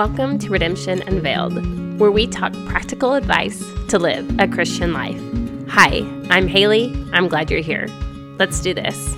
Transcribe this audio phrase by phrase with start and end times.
[0.00, 5.20] Welcome to Redemption Unveiled, where we talk practical advice to live a Christian life.
[5.68, 5.98] Hi,
[6.30, 6.90] I'm Haley.
[7.12, 7.86] I'm glad you're here.
[8.38, 9.14] Let's do this.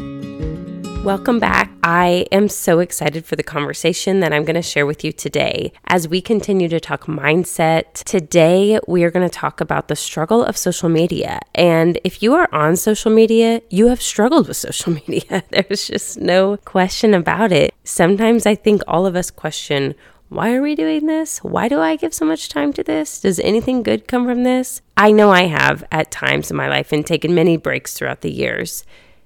[1.05, 1.71] Welcome back.
[1.85, 5.73] I am so excited for the conversation that I'm going to share with you today.
[5.87, 10.45] As we continue to talk mindset, today we are going to talk about the struggle
[10.45, 11.39] of social media.
[11.55, 15.45] And if you are on social media, you have struggled with social media.
[15.51, 17.73] There's just no question about it.
[17.85, 19.95] Sometimes I think all of us question
[20.33, 21.39] why are we doing this?
[21.45, 23.21] Why do I give so much time to this?
[23.21, 24.81] Does anything good come from this?
[24.97, 28.33] I know I have at times in my life and taken many breaks throughout the
[28.33, 28.83] years.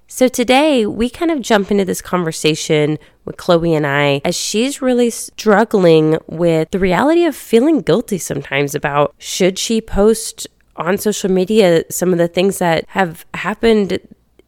[0.07, 4.81] So today we kind of jump into this conversation with Chloe and I as she's
[4.81, 11.31] really struggling with the reality of feeling guilty sometimes about should she post on social
[11.31, 13.99] media some of the things that have happened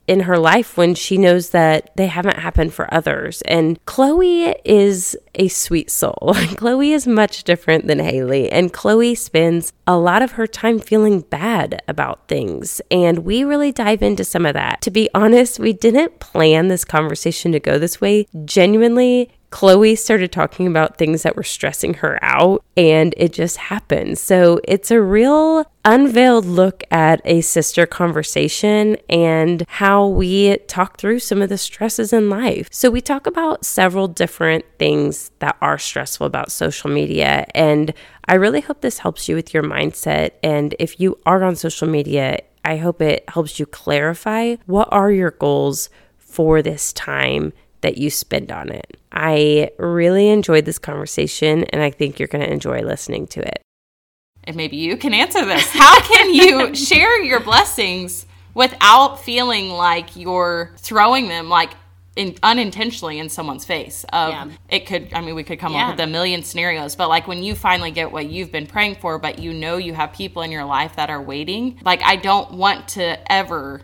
[0.10, 3.44] in her life when she knows that they haven't happened for others.
[3.44, 6.34] And Chloe is a sweet soul.
[6.56, 11.22] Chloe is much different than Haley, and Chloe spends a lot of her time feeling
[11.22, 12.82] bad about things.
[12.90, 14.82] And we really dive into some of that.
[14.82, 18.26] To be honest, we didn't plan this conversation to go this way.
[18.46, 24.18] Genuinely, Chloe started talking about things that were stressing her out, and it just happened.
[24.18, 31.20] So it's a real unveiled look at a sister conversation and how we talk through
[31.20, 32.68] some of the stresses in life.
[32.72, 37.94] So we talk about several different things that are stressful about social media, and
[38.28, 40.32] I really hope this helps you with your mindset.
[40.44, 45.12] And if you are on social media, I hope it helps you clarify what are
[45.12, 48.98] your goals for this time that you spend on it.
[49.12, 53.62] I really enjoyed this conversation and I think you're going to enjoy listening to it.
[54.44, 55.70] And maybe you can answer this.
[55.72, 61.72] How can you share your blessings without feeling like you're throwing them like
[62.16, 64.50] in, unintentionally in someone's face of yeah.
[64.70, 65.86] it could i mean we could come yeah.
[65.86, 68.96] up with a million scenarios but like when you finally get what you've been praying
[68.96, 72.18] for but you know you have people in your life that are waiting like i
[72.18, 73.82] don't want to ever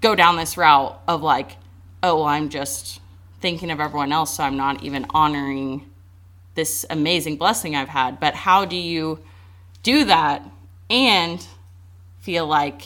[0.00, 1.58] go down this route of like
[2.02, 3.00] oh well, i'm just
[3.40, 5.90] thinking of everyone else so I'm not even honoring
[6.54, 8.20] this amazing blessing I've had.
[8.20, 9.20] But how do you
[9.82, 10.48] do that
[10.88, 11.44] and
[12.18, 12.82] feel like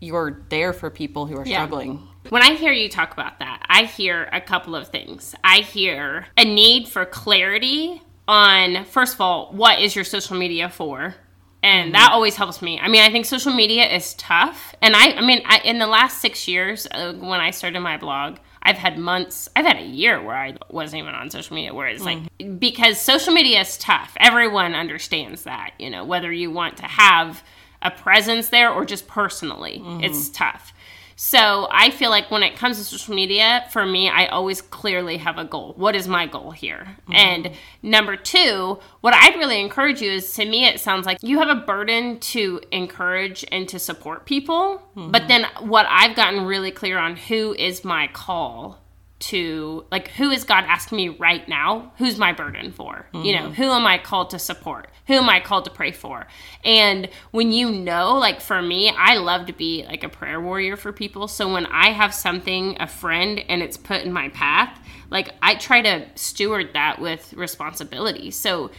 [0.00, 1.58] you're there for people who are yeah.
[1.58, 2.06] struggling?
[2.28, 5.34] When I hear you talk about that, I hear a couple of things.
[5.42, 10.68] I hear a need for clarity on, first of all, what is your social media
[10.68, 11.14] for?
[11.62, 11.92] and mm-hmm.
[11.92, 12.78] that always helps me.
[12.78, 15.86] I mean, I think social media is tough, and I, I mean, I, in the
[15.86, 19.86] last six years uh, when I started my blog, I've had months, I've had a
[19.86, 22.56] year where I wasn't even on social media, where it's like, mm-hmm.
[22.56, 24.14] because social media is tough.
[24.18, 27.42] Everyone understands that, you know, whether you want to have
[27.82, 30.04] a presence there or just personally, mm-hmm.
[30.04, 30.74] it's tough.
[31.22, 35.18] So I feel like when it comes to social media, for me, I always clearly
[35.18, 35.74] have a goal.
[35.76, 36.96] What is my goal here?
[37.02, 37.12] Mm-hmm.
[37.12, 37.50] And
[37.82, 41.50] number two, what I'd really encourage you is to me, it sounds like you have
[41.50, 44.80] a burden to encourage and to support people.
[44.96, 45.10] Mm-hmm.
[45.10, 48.79] But then what I've gotten really clear on who is my call
[49.20, 51.92] to like who is God asking me right now?
[51.98, 53.06] Who's my burden for?
[53.12, 53.24] Mm-hmm.
[53.24, 53.52] You know, mm-hmm.
[53.52, 54.88] who am I called to support?
[55.06, 56.26] Who am I called to pray for?
[56.64, 60.76] And when you know, like for me, I love to be like a prayer warrior
[60.76, 61.28] for people.
[61.28, 65.54] So when I have something, a friend, and it's put in my path, like I
[65.56, 68.30] try to steward that with responsibility.
[68.30, 68.70] So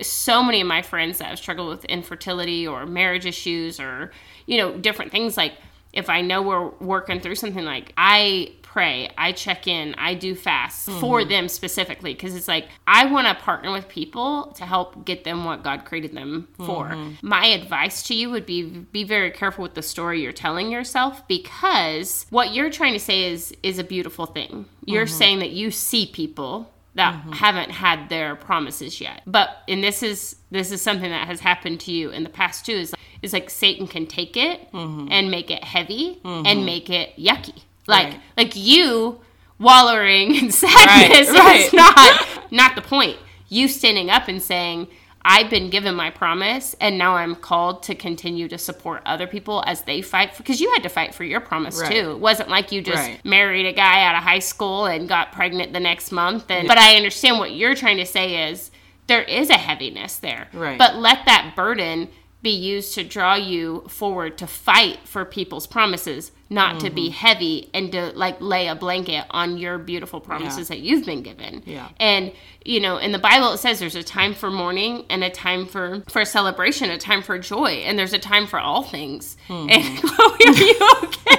[0.00, 4.10] so many of my friends that have struggled with infertility or marriage issues or
[4.46, 5.52] you know different things like
[5.92, 10.34] if I know we're working through something like I pray, I check in, I do
[10.34, 11.00] fast mm-hmm.
[11.00, 15.24] for them specifically because it's like I want to partner with people to help get
[15.24, 16.88] them what God created them for.
[16.88, 17.28] Mm-hmm.
[17.28, 21.26] My advice to you would be be very careful with the story you're telling yourself
[21.28, 24.64] because what you're trying to say is is a beautiful thing.
[24.86, 25.14] You're mm-hmm.
[25.14, 27.32] saying that you see people that mm-hmm.
[27.32, 29.22] haven't had their promises yet.
[29.26, 32.66] But and this is this is something that has happened to you in the past
[32.66, 35.08] too is is like Satan can take it mm-hmm.
[35.10, 36.64] and make it heavy and mm-hmm.
[36.64, 37.62] make it yucky.
[37.86, 38.20] Like right.
[38.36, 39.20] like you
[39.58, 41.60] wallowing in sadness right, right.
[41.60, 43.16] is not not the point.
[43.48, 44.88] You standing up and saying,
[45.24, 49.62] I've been given my promise and now I'm called to continue to support other people
[49.66, 51.92] as they fight because you had to fight for your promise right.
[51.92, 52.10] too.
[52.12, 53.24] It wasn't like you just right.
[53.24, 56.68] married a guy out of high school and got pregnant the next month and yeah.
[56.68, 58.70] but I understand what you're trying to say is
[59.06, 60.48] there is a heaviness there.
[60.52, 60.78] Right.
[60.78, 62.08] But let that burden
[62.42, 66.86] be used to draw you forward to fight for people's promises, not mm-hmm.
[66.86, 67.12] to be mm-hmm.
[67.12, 70.76] heavy and to like lay a blanket on your beautiful promises yeah.
[70.76, 71.62] that you've been given.
[71.64, 71.88] Yeah.
[71.98, 72.32] And
[72.64, 75.66] you know, in the Bible it says there's a time for mourning and a time
[75.66, 79.36] for for celebration, a time for joy, and there's a time for all things.
[79.46, 79.70] Mm-hmm.
[79.70, 81.38] And Chloe, are you okay?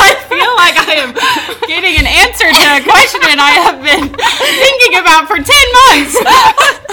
[0.00, 1.12] I feel like I am
[1.66, 6.84] getting an answer to a question I have been thinking about for 10 months.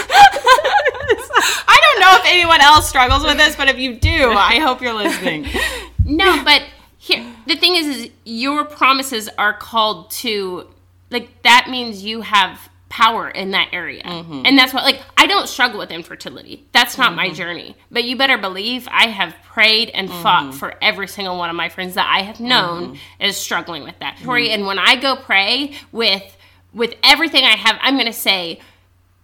[2.36, 5.46] anyone else struggles with this, but if you do, I hope you're listening.
[6.04, 6.62] no, but
[6.98, 10.68] here the thing is, is your promises are called to
[11.10, 14.02] like that means you have power in that area.
[14.02, 14.42] Mm-hmm.
[14.44, 16.66] And that's what like I don't struggle with infertility.
[16.72, 17.16] That's not mm-hmm.
[17.16, 17.76] my journey.
[17.90, 20.22] But you better believe I have prayed and mm-hmm.
[20.22, 23.22] fought for every single one of my friends that I have known mm-hmm.
[23.22, 24.18] is struggling with that.
[24.22, 24.54] Tori, mm-hmm.
[24.54, 26.36] and when I go pray with
[26.72, 28.60] with everything I have, I'm going to say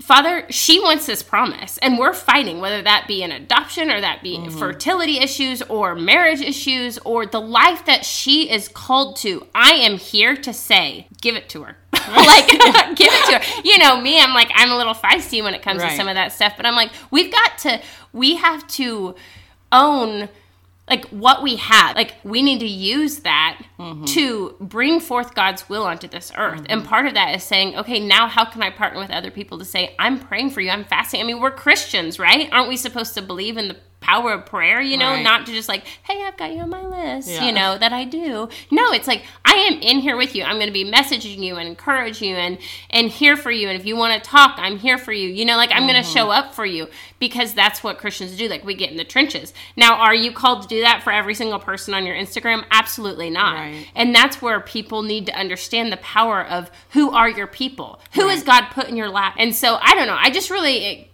[0.02, 4.20] Father, she wants this promise, and we're fighting, whether that be an adoption or that
[4.20, 4.58] be mm-hmm.
[4.58, 9.46] fertility issues or marriage issues or the life that she is called to.
[9.54, 11.76] I am here to say, give it to her.
[11.92, 12.48] like,
[12.96, 13.62] give it to her.
[13.64, 15.90] You know, me, I'm like, I'm a little feisty when it comes right.
[15.90, 17.80] to some of that stuff, but I'm like, we've got to,
[18.12, 19.14] we have to
[19.70, 20.28] own
[20.88, 24.04] like what we have like we need to use that mm-hmm.
[24.04, 26.66] to bring forth god's will onto this earth mm-hmm.
[26.68, 29.58] and part of that is saying okay now how can i partner with other people
[29.58, 32.76] to say i'm praying for you i'm fasting i mean we're christians right aren't we
[32.76, 35.22] supposed to believe in the power of prayer, you know, right.
[35.22, 37.46] not to just like, hey, I've got you on my list, yeah.
[37.46, 38.48] you know, that I do.
[38.70, 40.44] No, it's like I am in here with you.
[40.44, 42.58] I'm going to be messaging you and encourage you and
[42.90, 43.68] and here for you.
[43.68, 45.28] And if you want to talk, I'm here for you.
[45.28, 45.92] You know, like I'm mm-hmm.
[45.92, 46.88] going to show up for you
[47.18, 48.48] because that's what Christians do.
[48.48, 49.54] Like we get in the trenches.
[49.76, 52.64] Now, are you called to do that for every single person on your Instagram?
[52.70, 53.54] Absolutely not.
[53.54, 53.86] Right.
[53.94, 58.00] And that's where people need to understand the power of who are your people?
[58.14, 58.36] Who right.
[58.36, 59.36] is God put in your lap?
[59.38, 60.18] And so I don't know.
[60.18, 61.11] I just really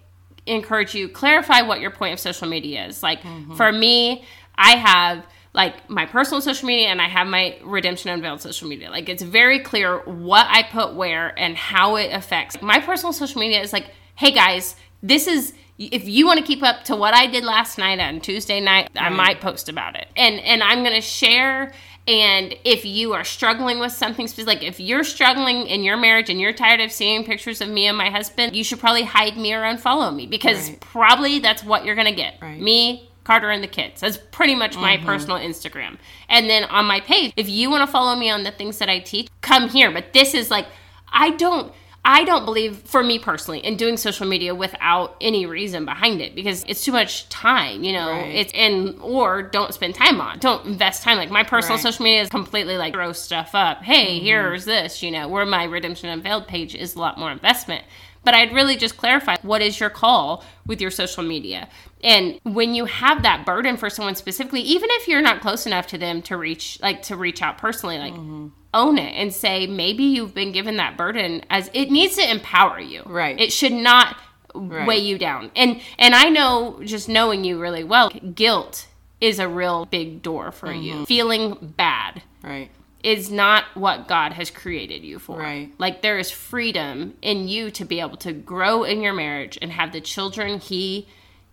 [0.48, 3.02] encourage you clarify what your point of social media is.
[3.02, 3.54] Like mm-hmm.
[3.54, 4.24] for me,
[4.56, 5.24] I have
[5.54, 8.90] like my personal social media and I have my Redemption Unveiled social media.
[8.90, 12.60] Like it's very clear what I put where and how it affects.
[12.60, 16.62] My personal social media is like, hey guys, this is if you want to keep
[16.62, 19.04] up to what I did last night on Tuesday night, right.
[19.04, 20.08] I might post about it.
[20.16, 21.72] And and I'm going to share
[22.08, 26.30] and if you are struggling with something specific, like if you're struggling in your marriage
[26.30, 29.36] and you're tired of seeing pictures of me and my husband, you should probably hide
[29.36, 30.80] me or unfollow me because right.
[30.80, 32.38] probably that's what you're going to get.
[32.40, 32.58] Right.
[32.58, 34.00] Me, Carter, and the kids.
[34.00, 35.04] That's pretty much my mm-hmm.
[35.04, 35.98] personal Instagram.
[36.30, 38.88] And then on my page, if you want to follow me on the things that
[38.88, 39.90] I teach, come here.
[39.90, 40.66] But this is like,
[41.12, 41.74] I don't
[42.04, 46.34] I don't believe, for me personally, in doing social media without any reason behind it
[46.34, 48.10] because it's too much time, you know.
[48.10, 48.34] Right.
[48.34, 51.18] It's and or don't spend time on, don't invest time.
[51.18, 51.82] Like my personal right.
[51.82, 53.82] social media is completely like throw stuff up.
[53.82, 54.24] Hey, mm-hmm.
[54.24, 55.28] here's this, you know.
[55.28, 57.84] Where my Redemption Unveiled page is a lot more investment.
[58.24, 61.68] But I'd really just clarify what is your call with your social media.
[62.02, 65.86] And when you have that burden for someone specifically, even if you're not close enough
[65.88, 69.66] to them to reach like to reach out personally, like mm-hmm own it and say
[69.66, 73.02] maybe you've been given that burden as it needs to empower you.
[73.06, 73.38] Right.
[73.40, 74.16] It should not
[74.54, 74.86] right.
[74.86, 75.50] weigh you down.
[75.56, 78.86] And and I know just knowing you really well, guilt
[79.20, 80.82] is a real big door for mm-hmm.
[80.82, 81.06] you.
[81.06, 82.22] Feeling bad.
[82.42, 82.70] Right.
[83.02, 85.38] Is not what God has created you for.
[85.38, 85.70] Right.
[85.78, 89.72] Like there is freedom in you to be able to grow in your marriage and
[89.72, 91.06] have the children he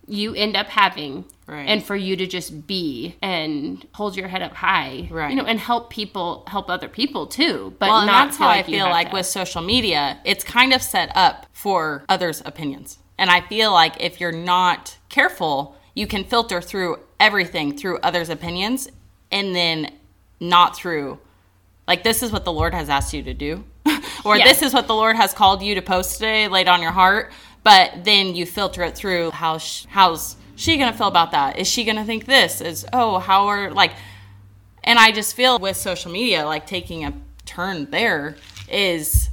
[0.07, 1.67] you end up having right.
[1.67, 5.45] and for you to just be and hold your head up high right you know
[5.45, 9.09] and help people help other people too but well, that's how like i feel like
[9.09, 9.13] to.
[9.13, 13.95] with social media it's kind of set up for others opinions and i feel like
[13.99, 18.87] if you're not careful you can filter through everything through others opinions
[19.31, 19.91] and then
[20.39, 21.17] not through
[21.87, 23.63] like this is what the lord has asked you to do
[24.25, 24.59] or yes.
[24.59, 27.31] this is what the lord has called you to post today laid on your heart
[27.65, 31.57] but then you filter it through how sh- how's she gonna feel about that?
[31.57, 32.61] Is she gonna think this?
[32.61, 33.91] Is oh how are like?
[34.83, 37.13] And I just feel with social media like taking a
[37.45, 38.37] turn there
[38.69, 39.29] is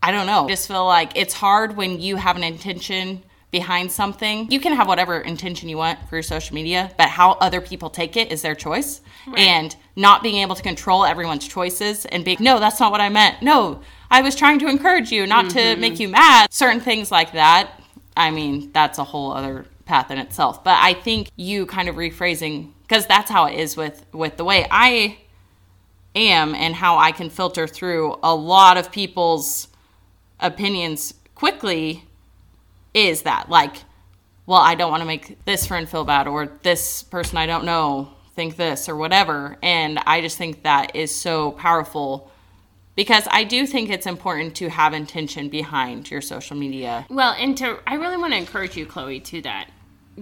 [0.00, 0.44] I don't know.
[0.44, 4.50] I just feel like it's hard when you have an intention behind something.
[4.50, 7.90] You can have whatever intention you want for your social media, but how other people
[7.90, 9.00] take it is their choice.
[9.26, 9.38] Right.
[9.38, 13.10] And not being able to control everyone's choices and being, no, that's not what I
[13.10, 13.42] meant.
[13.42, 15.58] No, I was trying to encourage you, not mm-hmm.
[15.58, 16.52] to make you mad.
[16.52, 17.80] Certain things like that.
[18.14, 20.62] I mean, that's a whole other path in itself.
[20.62, 24.44] But I think you kind of rephrasing because that's how it is with with the
[24.44, 25.16] way I
[26.14, 29.68] am and how I can filter through a lot of people's
[30.40, 32.04] opinions quickly
[32.92, 33.76] is that like
[34.44, 37.64] well, I don't want to make this friend feel bad or this person I don't
[37.64, 39.56] know think this or whatever.
[39.62, 42.30] And I just think that is so powerful
[42.94, 47.06] because I do think it's important to have intention behind your social media.
[47.08, 49.68] Well, and to I really want to encourage you, Chloe, to that.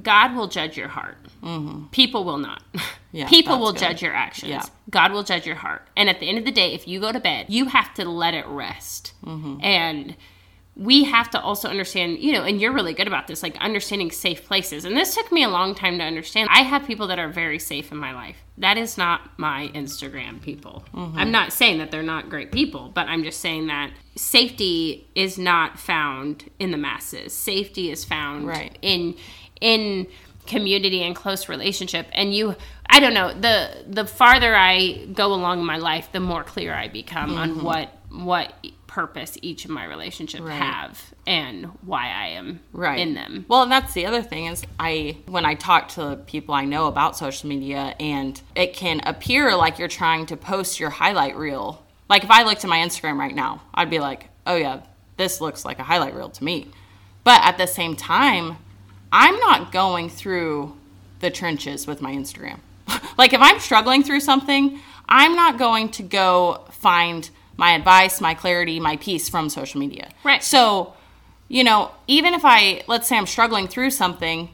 [0.00, 1.18] God will judge your heart.
[1.42, 1.86] Mm-hmm.
[1.88, 2.62] People will not.
[3.12, 3.80] Yeah, People will good.
[3.80, 4.50] judge your actions.
[4.50, 4.62] Yeah.
[4.88, 5.84] God will judge your heart.
[5.96, 8.04] And at the end of the day, if you go to bed, you have to
[8.04, 9.14] let it rest.
[9.24, 9.58] Mm-hmm.
[9.60, 10.16] And
[10.76, 14.10] we have to also understand, you know, and you're really good about this, like understanding
[14.10, 14.84] safe places.
[14.84, 16.48] And this took me a long time to understand.
[16.50, 18.36] I have people that are very safe in my life.
[18.56, 20.84] That is not my Instagram people.
[20.94, 21.18] Mm-hmm.
[21.18, 25.38] I'm not saying that they're not great people, but I'm just saying that safety is
[25.38, 27.34] not found in the masses.
[27.34, 28.78] Safety is found right.
[28.80, 29.16] in
[29.60, 30.06] in
[30.46, 35.60] community and close relationship and you i don't know the the farther i go along
[35.60, 37.38] in my life the more clear i become mm-hmm.
[37.38, 38.52] on what what
[38.90, 40.60] purpose each of my relationships right.
[40.60, 42.98] have and why I am right.
[42.98, 43.46] in them.
[43.46, 46.88] Well, and that's the other thing is I when I talk to people I know
[46.88, 51.84] about social media and it can appear like you're trying to post your highlight reel.
[52.08, 54.80] Like if I looked at my Instagram right now, I'd be like, "Oh yeah,
[55.16, 56.66] this looks like a highlight reel to me."
[57.22, 58.56] But at the same time,
[59.12, 60.76] I'm not going through
[61.20, 62.58] the trenches with my Instagram.
[63.18, 67.30] like if I'm struggling through something, I'm not going to go find
[67.60, 70.08] my advice, my clarity, my peace from social media.
[70.24, 70.42] Right.
[70.42, 70.94] So,
[71.46, 74.48] you know, even if I, let's say I'm struggling through something,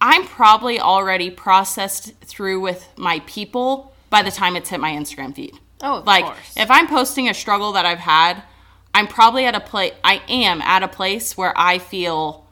[0.00, 5.34] I'm probably already processed through with my people by the time it's hit my Instagram
[5.34, 5.58] feed.
[5.82, 6.56] Oh, like course.
[6.56, 8.44] if I'm posting a struggle that I've had,
[8.94, 9.92] I'm probably at a place.
[10.04, 12.46] I am at a place where I feel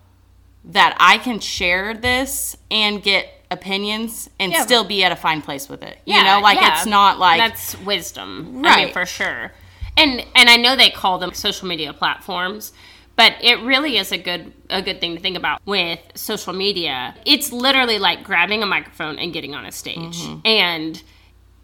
[0.64, 5.42] that I can share this and get opinions and yeah, still be at a fine
[5.42, 5.98] place with it.
[6.04, 6.76] Yeah, you know, like yeah.
[6.76, 8.78] it's not like that's wisdom, right?
[8.78, 9.52] I mean, for sure.
[9.96, 12.72] And and I know they call them social media platforms,
[13.16, 17.14] but it really is a good a good thing to think about with social media.
[17.26, 20.22] It's literally like grabbing a microphone and getting on a stage.
[20.22, 20.46] Mm-hmm.
[20.46, 21.02] And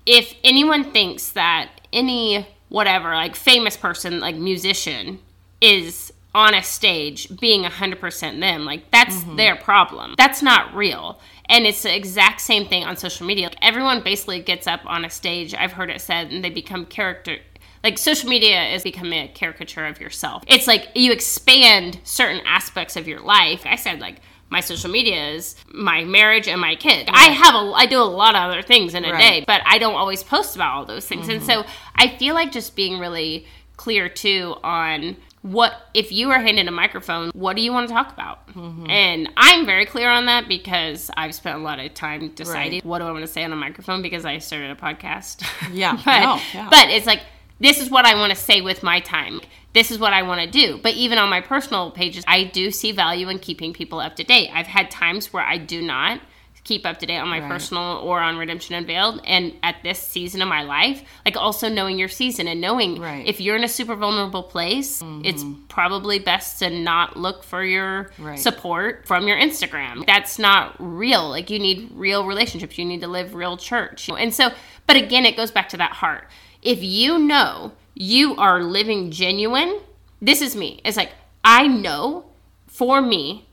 [0.06, 5.18] if anyone thinks that any whatever like famous person like musician
[5.60, 9.36] is on a stage being 100% them like that's mm-hmm.
[9.36, 11.18] their problem that's not real
[11.48, 13.46] and it's the exact same thing on social media.
[13.46, 16.84] Like everyone basically gets up on a stage, I've heard it said, and they become
[16.86, 17.38] character
[17.84, 20.42] like social media is becoming a caricature of yourself.
[20.48, 23.62] It's like you expand certain aspects of your life.
[23.64, 24.20] I said like
[24.50, 27.08] my social media is my marriage and my kid.
[27.08, 27.30] Right.
[27.30, 29.20] I have a I do a lot of other things in a right.
[29.20, 31.28] day, but I don't always post about all those things.
[31.28, 31.36] Mm-hmm.
[31.36, 35.16] And so I feel like just being really clear too on
[35.52, 38.88] what if you are handed a microphone what do you want to talk about mm-hmm.
[38.90, 42.84] and i'm very clear on that because i've spent a lot of time deciding right.
[42.84, 45.92] what do i want to say on a microphone because i started a podcast yeah
[46.04, 46.68] but, no, yeah.
[46.68, 47.22] but it's like
[47.60, 49.40] this is what i want to say with my time
[49.72, 52.70] this is what i want to do but even on my personal pages i do
[52.70, 56.20] see value in keeping people up to date i've had times where i do not
[56.68, 57.50] keep up to date on my right.
[57.50, 59.22] personal or on Redemption Unveiled.
[59.24, 63.26] And at this season of my life, like also knowing your season and knowing right.
[63.26, 65.24] if you're in a super vulnerable place, mm-hmm.
[65.24, 68.38] it's probably best to not look for your right.
[68.38, 70.04] support from your Instagram.
[70.06, 71.30] That's not real.
[71.30, 74.10] Like you need real relationships, you need to live real church.
[74.10, 74.50] And so,
[74.86, 76.28] but again, it goes back to that heart.
[76.60, 79.80] If you know you are living genuine,
[80.20, 80.82] this is me.
[80.84, 82.26] It's like, I know
[82.66, 83.47] for me,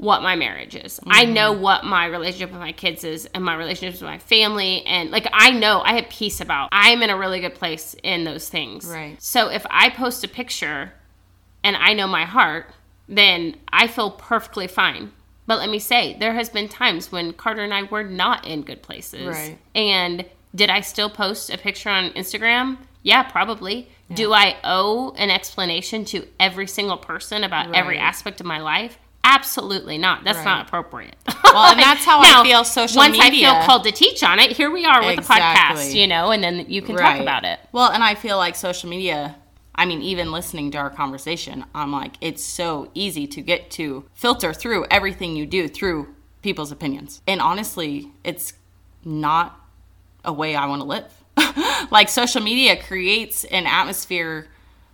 [0.00, 0.98] what my marriage is.
[0.98, 1.10] Mm-hmm.
[1.12, 4.82] I know what my relationship with my kids is and my relationships with my family
[4.86, 6.70] and like I know I have peace about.
[6.72, 8.86] I'm in a really good place in those things.
[8.86, 9.22] Right.
[9.22, 10.94] So if I post a picture
[11.62, 12.72] and I know my heart,
[13.08, 15.12] then I feel perfectly fine.
[15.46, 18.62] But let me say, there has been times when Carter and I were not in
[18.62, 19.26] good places.
[19.26, 19.58] Right.
[19.74, 22.78] And did I still post a picture on Instagram?
[23.02, 23.90] Yeah, probably.
[24.08, 24.16] Yeah.
[24.16, 27.76] Do I owe an explanation to every single person about right.
[27.76, 28.98] every aspect of my life?
[29.22, 30.24] Absolutely not.
[30.24, 30.44] That's right.
[30.44, 31.16] not appropriate.
[31.52, 33.48] Well, and that's how now, I feel social once media.
[33.48, 35.82] Once I feel called to teach on it, here we are with exactly.
[35.82, 37.14] the podcast, you know, and then you can right.
[37.14, 37.58] talk about it.
[37.72, 39.34] Well, and I feel like social media,
[39.74, 44.04] I mean, even listening to our conversation, I'm like, it's so easy to get to
[44.14, 47.20] filter through everything you do through people's opinions.
[47.26, 48.52] And honestly, it's
[49.04, 49.58] not
[50.24, 51.88] a way I want to live.
[51.90, 54.46] like, social media creates an atmosphere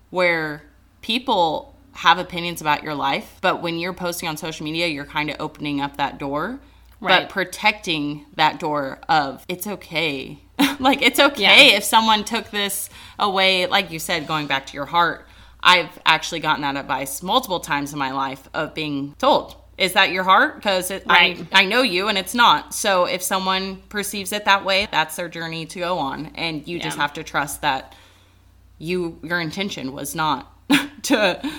[0.09, 0.63] where
[1.03, 5.31] people have opinions about your life, but when you're posting on social media, you're kind
[5.31, 6.61] of opening up that door,
[7.01, 7.23] right.
[7.23, 10.39] but protecting that door of it's okay.
[10.79, 11.77] like it's okay yeah.
[11.77, 15.27] if someone took this away, like you said, going back to your heart.
[15.63, 20.11] I've actually gotten that advice multiple times in my life of being told, is that
[20.11, 20.57] your heart?
[20.57, 21.47] Because right.
[21.53, 22.73] I, I know you and it's not.
[22.73, 26.27] So if someone perceives it that way, that's their journey to go on.
[26.35, 26.85] And you yeah.
[26.85, 27.95] just have to trust that
[28.79, 30.53] you your intention was not
[31.05, 31.51] to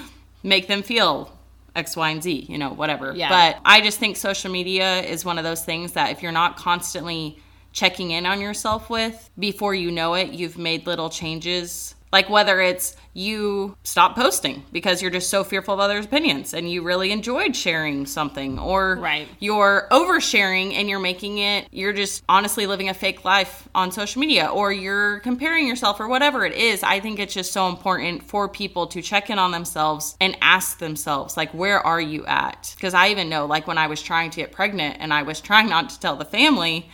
[0.47, 1.31] make them feel
[1.75, 3.13] X, Y, and Z, you know, whatever.
[3.15, 3.29] Yeah.
[3.29, 6.57] But I just think social media is one of those things that if you're not
[6.57, 7.39] constantly
[7.73, 12.61] checking in on yourself with, before you know it, you've made little changes like whether
[12.61, 17.11] it's you stop posting because you're just so fearful of others' opinions and you really
[17.11, 19.27] enjoyed sharing something, or right.
[19.39, 24.19] you're oversharing and you're making it, you're just honestly living a fake life on social
[24.19, 26.83] media, or you're comparing yourself, or whatever it is.
[26.83, 30.77] I think it's just so important for people to check in on themselves and ask
[30.77, 32.73] themselves, like, where are you at?
[32.77, 35.41] Because I even know, like, when I was trying to get pregnant and I was
[35.41, 36.89] trying not to tell the family,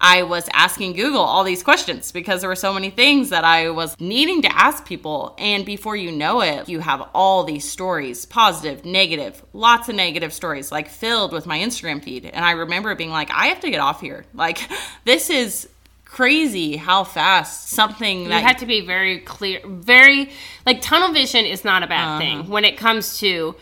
[0.00, 3.70] I was asking Google all these questions because there were so many things that I
[3.70, 5.34] was needing to ask people.
[5.38, 10.32] And before you know it, you have all these stories positive, negative, lots of negative
[10.32, 12.24] stories, like filled with my Instagram feed.
[12.24, 14.24] And I remember being like, I have to get off here.
[14.40, 14.70] Like,
[15.04, 15.68] this is
[16.06, 20.30] crazy how fast something that you have to be very clear very
[20.66, 22.18] like tunnel vision is not a bad uh-huh.
[22.18, 23.54] thing when it comes to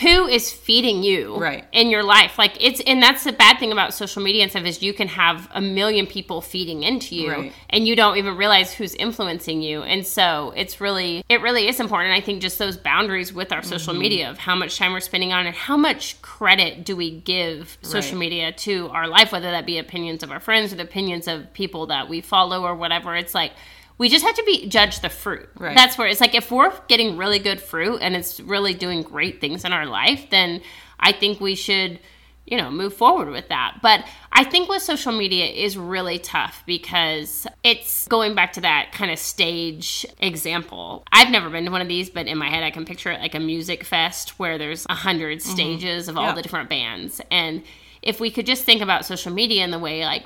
[0.00, 1.66] who is feeding you right.
[1.70, 4.64] in your life like it's and that's the bad thing about social media and stuff
[4.64, 7.52] is you can have a million people feeding into you right.
[7.68, 11.78] and you don't even realize who's influencing you and so it's really it really is
[11.78, 13.68] important i think just those boundaries with our mm-hmm.
[13.68, 17.10] social media of how much time we're spending on it how much credit do we
[17.20, 18.20] give social right.
[18.20, 21.52] media to our life whether that be opinions of our friends or the opinions of
[21.52, 23.52] people that we follow or whatever it's like
[23.98, 25.48] we just have to be judge the fruit.
[25.56, 25.74] Right.
[25.74, 29.40] That's where it's like if we're getting really good fruit and it's really doing great
[29.40, 30.62] things in our life, then
[30.98, 31.98] I think we should,
[32.46, 33.78] you know, move forward with that.
[33.82, 38.90] But I think with social media is really tough because it's going back to that
[38.92, 41.04] kind of stage example.
[41.12, 43.20] I've never been to one of these, but in my head I can picture it
[43.20, 45.50] like a music fest where there's a hundred mm-hmm.
[45.50, 46.34] stages of all yeah.
[46.34, 47.20] the different bands.
[47.30, 47.62] And
[48.00, 50.24] if we could just think about social media in the way like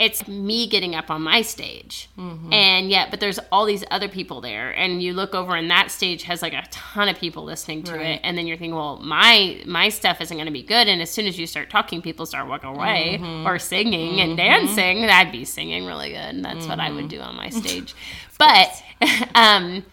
[0.00, 2.50] it's me getting up on my stage mm-hmm.
[2.52, 5.90] and yet but there's all these other people there and you look over and that
[5.90, 8.06] stage has like a ton of people listening to right.
[8.06, 11.02] it and then you're thinking well my my stuff isn't going to be good and
[11.02, 13.46] as soon as you start talking people start walking away mm-hmm.
[13.46, 14.30] or singing mm-hmm.
[14.30, 17.18] and dancing i'd be singing really good and that's what i would mm-hmm.
[17.18, 17.94] do on my stage
[18.38, 18.82] but
[19.34, 19.84] um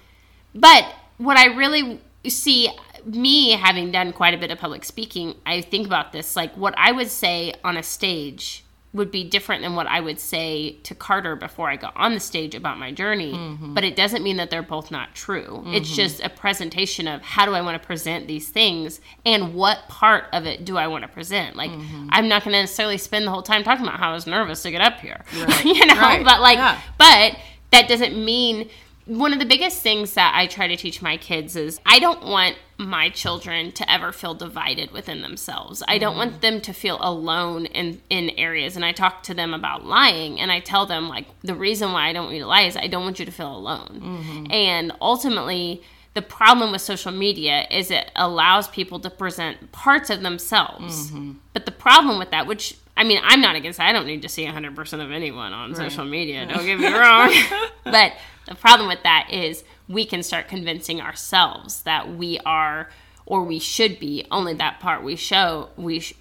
[0.56, 0.86] but
[1.18, 2.70] what i really see
[3.06, 6.74] me having done quite a bit of public speaking i think about this like what
[6.78, 8.64] i would say on a stage
[8.98, 12.20] would be different than what I would say to Carter before I got on the
[12.20, 13.34] stage about my journey.
[13.34, 13.74] Mm-hmm.
[13.74, 15.62] But it doesn't mean that they're both not true.
[15.64, 15.74] Mm-hmm.
[15.74, 19.88] It's just a presentation of how do I want to present these things and what
[19.88, 21.56] part of it do I want to present.
[21.56, 22.10] Like, mm-hmm.
[22.12, 24.64] I'm not going to necessarily spend the whole time talking about how I was nervous
[24.64, 25.66] to get up here, right.
[25.66, 25.96] you know?
[25.96, 26.24] Right.
[26.26, 26.82] But like, yeah.
[26.98, 27.38] but
[27.72, 28.70] that doesn't mean
[29.08, 32.24] one of the biggest things that I try to teach my kids is I don't
[32.26, 35.82] want my children to ever feel divided within themselves.
[35.88, 39.54] I don't want them to feel alone in in areas and I talk to them
[39.54, 42.48] about lying and I tell them like the reason why I don't want you to
[42.48, 44.02] lie is I don't want you to feel alone.
[44.04, 44.52] Mm-hmm.
[44.52, 45.82] And ultimately
[46.14, 51.12] the problem with social media is it allows people to present parts of themselves.
[51.12, 51.34] Mm-hmm.
[51.54, 53.88] But the problem with that which I mean, I'm not against that.
[53.88, 55.78] I don't need to see 100% of anyone on right.
[55.78, 56.48] social media.
[56.48, 57.32] Don't get me wrong.
[57.84, 58.14] but
[58.48, 62.90] the problem with that is we can start convincing ourselves that we are
[63.26, 66.14] or we should be only that part we show we sh-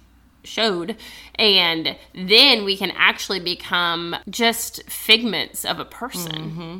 [0.47, 0.95] showed
[1.35, 6.31] and then we can actually become just figments of a person.
[6.31, 6.79] Mm-hmm.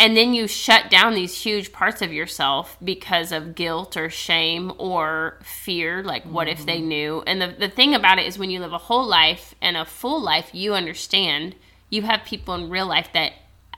[0.00, 4.72] And then you shut down these huge parts of yourself because of guilt or shame
[4.78, 6.04] or fear.
[6.04, 6.60] Like, what mm-hmm.
[6.60, 6.88] if they mm-hmm.
[6.88, 7.22] knew?
[7.26, 9.84] And the, the thing about it is, when you live a whole life and a
[9.84, 11.56] full life, you understand
[11.90, 13.32] you have people in real life that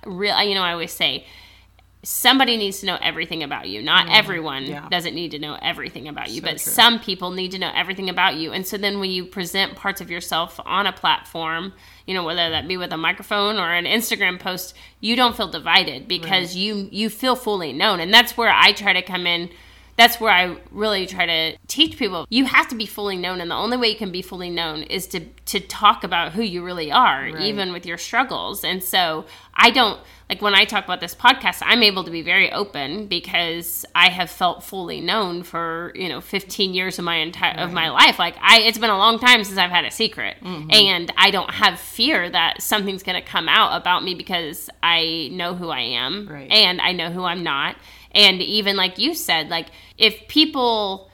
[0.06, 1.24] real you know i always say
[2.02, 4.88] somebody needs to know everything about you not mm, everyone yeah.
[4.88, 6.72] doesn't need to know everything about you so but true.
[6.72, 10.00] some people need to know everything about you and so then when you present parts
[10.00, 11.72] of yourself on a platform
[12.06, 15.48] you know whether that be with a microphone or an instagram post you don't feel
[15.48, 16.62] divided because right.
[16.62, 19.50] you you feel fully known and that's where i try to come in
[20.00, 22.26] that's where I really try to teach people.
[22.30, 24.82] You have to be fully known, and the only way you can be fully known
[24.84, 27.42] is to to talk about who you really are, right.
[27.42, 28.64] even with your struggles.
[28.64, 32.22] And so I don't like when I talk about this podcast, I'm able to be
[32.22, 37.16] very open because I have felt fully known for you know 15 years of my
[37.16, 37.62] entire right.
[37.62, 38.18] of my life.
[38.18, 40.70] Like I, it's been a long time since I've had a secret, mm-hmm.
[40.70, 45.28] and I don't have fear that something's going to come out about me because I
[45.32, 46.50] know who I am, right.
[46.50, 47.76] and I know who I'm not
[48.12, 49.68] and even like you said, like
[49.98, 51.10] if people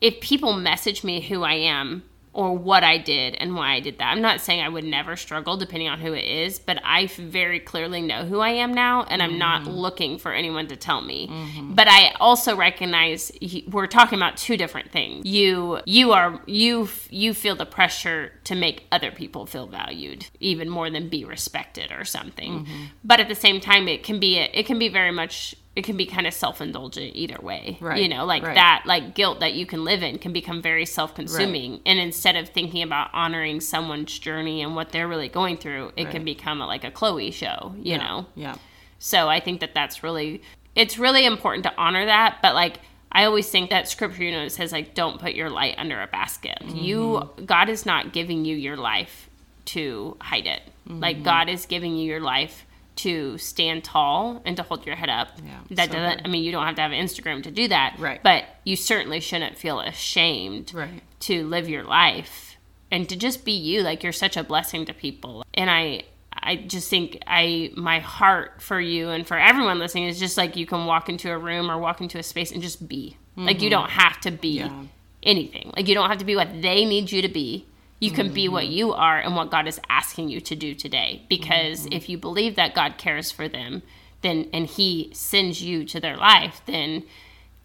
[0.00, 3.98] if people message me who I am or what I did and why I did
[3.98, 4.04] that.
[4.04, 7.58] I'm not saying I would never struggle depending on who it is, but I very
[7.58, 9.38] clearly know who I am now and I'm mm-hmm.
[9.38, 11.26] not looking for anyone to tell me.
[11.26, 11.74] Mm-hmm.
[11.74, 13.32] But I also recognize
[13.68, 15.26] we're talking about two different things.
[15.26, 20.68] You you are you you feel the pressure to make other people feel valued even
[20.68, 22.60] more than be respected or something.
[22.60, 22.84] Mm-hmm.
[23.02, 25.96] But at the same time it can be it can be very much it can
[25.96, 28.54] be kind of self-indulgent either way right you know like right.
[28.54, 31.82] that like guilt that you can live in can become very self-consuming right.
[31.86, 36.10] and instead of thinking about honoring someone's journey and what they're really going through it
[36.10, 37.96] can become a, like a chloe show you yeah.
[37.96, 38.54] know yeah
[38.98, 40.42] so i think that that's really
[40.74, 42.78] it's really important to honor that but like
[43.12, 46.00] I always think that scripture, you know, it says like, don't put your light under
[46.00, 46.58] a basket.
[46.60, 46.76] Mm-hmm.
[46.76, 49.28] You, God is not giving you your life
[49.64, 50.62] to hide it.
[50.88, 51.00] Mm-hmm.
[51.00, 52.66] Like God is giving you your life
[53.02, 55.28] to stand tall and to hold your head up.
[55.44, 56.18] Yeah, that so doesn't.
[56.18, 56.26] Good.
[56.26, 57.96] I mean, you don't have to have Instagram to do that.
[57.98, 58.22] Right.
[58.22, 60.72] But you certainly shouldn't feel ashamed.
[60.74, 61.02] Right.
[61.20, 62.56] To live your life
[62.90, 63.82] and to just be you.
[63.82, 65.44] Like you're such a blessing to people.
[65.54, 70.18] and I I just think I my heart for you and for everyone listening is
[70.18, 72.88] just like you can walk into a room or walk into a space and just
[72.88, 73.16] be.
[73.32, 73.46] Mm-hmm.
[73.46, 73.80] Like you mm-hmm.
[73.80, 74.84] don't have to be yeah.
[75.22, 75.72] anything.
[75.76, 77.66] Like you don't have to be what they need you to be.
[78.00, 78.34] You can mm-hmm.
[78.34, 78.72] be what mm-hmm.
[78.72, 81.22] you are and what God is asking you to do today.
[81.28, 81.92] Because mm-hmm.
[81.92, 83.82] if you believe that God cares for them,
[84.22, 87.04] then and He sends you to their life, then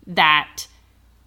[0.06, 0.68] that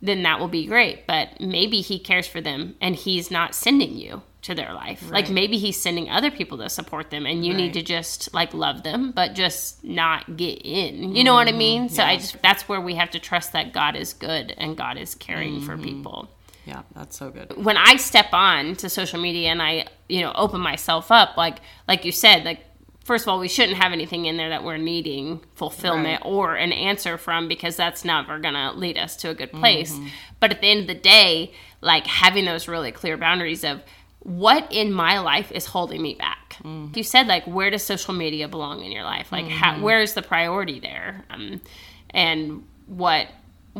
[0.00, 1.06] then that will be great.
[1.06, 5.02] But maybe He cares for them and He's not sending you to their life.
[5.04, 5.24] Right.
[5.24, 7.62] Like maybe he's sending other people to support them and you right.
[7.62, 11.14] need to just like love them but just not get in.
[11.14, 11.36] You know mm-hmm.
[11.36, 11.58] what I mm-hmm.
[11.58, 11.88] mean?
[11.88, 14.96] So I just that's where we have to trust that God is good and God
[14.96, 15.66] is caring mm-hmm.
[15.66, 16.30] for people.
[16.68, 17.56] Yeah, that's so good.
[17.56, 21.60] When I step on to social media and I, you know, open myself up like
[21.88, 22.60] like you said, like
[23.04, 26.30] first of all, we shouldn't have anything in there that we're needing fulfillment right.
[26.30, 29.94] or an answer from because that's never going to lead us to a good place.
[29.94, 30.08] Mm-hmm.
[30.40, 33.80] But at the end of the day, like having those really clear boundaries of
[34.18, 36.58] what in my life is holding me back?
[36.62, 36.94] Mm.
[36.94, 39.32] You said like where does social media belong in your life?
[39.32, 39.54] Like mm-hmm.
[39.54, 41.24] how, where's the priority there?
[41.30, 41.62] Um,
[42.10, 43.28] and what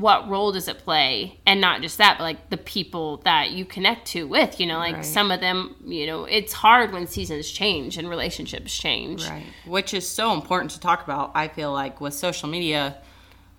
[0.01, 1.39] what role does it play?
[1.47, 4.79] And not just that, but like the people that you connect to with, you know,
[4.79, 5.05] like right.
[5.05, 9.27] some of them, you know, it's hard when seasons change and relationships change.
[9.29, 9.47] Right.
[9.67, 11.33] Which is so important to talk about.
[11.35, 12.97] I feel like with social media,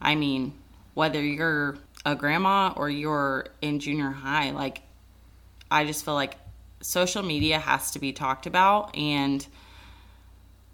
[0.02, 0.54] I mean,
[0.93, 4.82] whether you're a grandma or you're in junior high, like
[5.69, 6.38] I just feel like
[6.82, 9.45] social media has to be talked about and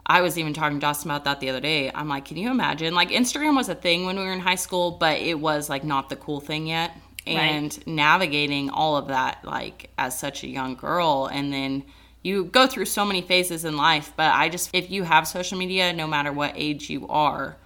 [0.06, 1.92] I was even talking to Dawson about that the other day.
[1.94, 2.94] I'm like, can you imagine?
[2.94, 5.84] Like Instagram was a thing when we were in high school, but it was like
[5.84, 6.92] not the cool thing yet.
[7.26, 7.88] And right.
[7.88, 11.84] navigating all of that like as such a young girl and then
[12.22, 15.58] you go through so many phases in life, but I just if you have social
[15.58, 17.58] media, no matter what age you are,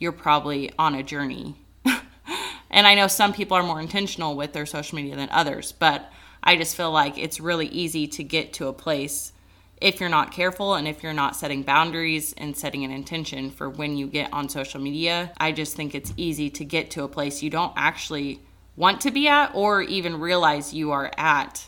[0.00, 1.54] you're probably on a journey.
[2.70, 6.12] and I know some people are more intentional with their social media than others, but
[6.42, 9.32] I just feel like it's really easy to get to a place
[9.80, 13.68] if you're not careful and if you're not setting boundaries and setting an intention for
[13.68, 15.32] when you get on social media.
[15.38, 18.40] I just think it's easy to get to a place you don't actually
[18.76, 21.66] want to be at or even realize you are at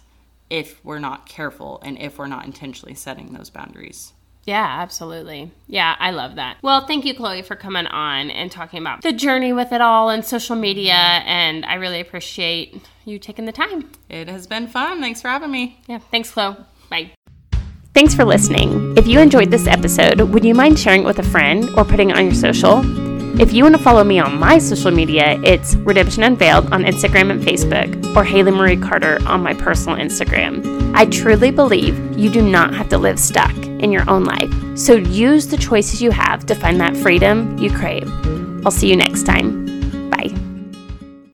[0.51, 4.13] if we're not careful and if we're not intentionally setting those boundaries.
[4.45, 5.53] Yeah, absolutely.
[5.69, 6.57] Yeah, I love that.
[6.63, 10.11] Well, thank you, Chloe, for coming on and talking about the journey with it all
[10.11, 10.95] and social media.
[10.95, 13.91] And I really appreciate you taking the time.
[14.09, 15.01] It has been fun.
[15.01, 15.81] Thanks for having me.
[15.87, 16.57] Yeah, thanks, Chloe.
[16.91, 17.13] Bye.
[17.95, 18.97] Thanks for listening.
[18.97, 22.09] If you enjoyed this episode, would you mind sharing it with a friend or putting
[22.09, 22.81] it on your social?
[23.39, 27.31] If you want to follow me on my social media, it's Redemption Unveiled on Instagram
[27.31, 30.95] and Facebook, or Haley Marie Carter on my personal Instagram.
[30.95, 34.95] I truly believe you do not have to live stuck in your own life, so
[34.95, 38.11] use the choices you have to find that freedom you crave.
[38.65, 39.62] I'll see you next time.